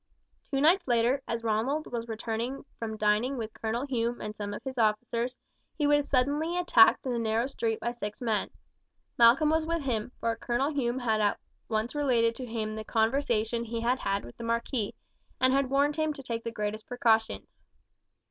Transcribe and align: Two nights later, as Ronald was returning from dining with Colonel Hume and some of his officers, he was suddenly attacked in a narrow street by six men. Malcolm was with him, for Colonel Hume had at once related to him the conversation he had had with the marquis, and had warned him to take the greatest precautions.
Two 0.49 0.59
nights 0.61 0.87
later, 0.87 1.21
as 1.27 1.43
Ronald 1.43 1.85
was 1.91 2.07
returning 2.07 2.65
from 2.79 2.97
dining 2.97 3.37
with 3.37 3.53
Colonel 3.53 3.85
Hume 3.85 4.19
and 4.19 4.35
some 4.35 4.51
of 4.51 4.63
his 4.63 4.79
officers, 4.79 5.35
he 5.77 5.85
was 5.85 6.09
suddenly 6.09 6.57
attacked 6.57 7.05
in 7.05 7.13
a 7.13 7.19
narrow 7.19 7.45
street 7.45 7.79
by 7.79 7.91
six 7.91 8.19
men. 8.19 8.49
Malcolm 9.19 9.51
was 9.51 9.63
with 9.63 9.83
him, 9.83 10.11
for 10.19 10.35
Colonel 10.35 10.71
Hume 10.73 10.97
had 10.97 11.21
at 11.21 11.39
once 11.69 11.93
related 11.93 12.33
to 12.37 12.47
him 12.47 12.73
the 12.73 12.83
conversation 12.83 13.63
he 13.63 13.81
had 13.81 13.99
had 13.99 14.25
with 14.25 14.35
the 14.37 14.43
marquis, 14.43 14.95
and 15.39 15.53
had 15.53 15.69
warned 15.69 15.97
him 15.97 16.13
to 16.13 16.23
take 16.23 16.43
the 16.43 16.49
greatest 16.49 16.87
precautions. 16.87 17.53